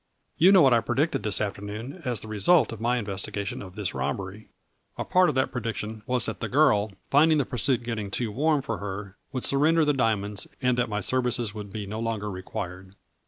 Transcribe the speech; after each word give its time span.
You 0.39 0.51
know 0.51 0.63
what 0.63 0.73
I 0.73 0.79
predicted 0.79 1.21
this 1.21 1.39
afternoon 1.39 2.01
as 2.03 2.21
the 2.21 2.27
result 2.27 2.71
of 2.71 2.81
my 2.81 2.97
investigation 2.97 3.61
of 3.61 3.75
this 3.75 3.93
robbery. 3.93 4.47
A 4.97 5.05
part 5.05 5.29
of 5.29 5.35
that 5.35 5.51
prediction 5.51 6.01
was 6.07 6.25
that 6.25 6.39
the 6.39 6.49
girl, 6.49 6.93
find 7.11 7.31
ing 7.31 7.37
the 7.37 7.45
pursuit 7.45 7.83
getting 7.83 8.09
too 8.09 8.31
warm 8.31 8.63
for 8.63 8.79
her, 8.79 9.15
would 9.31 9.45
surrender 9.45 9.85
the 9.85 9.93
diamonds, 9.93 10.47
and 10.59 10.75
that 10.75 10.89
my 10.89 11.01
services 11.01 11.53
would 11.53 11.71
be 11.71 11.85
no 11.85 11.99
longer 11.99 12.31
required. 12.31 12.95